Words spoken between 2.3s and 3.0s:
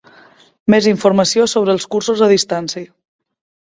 a distància.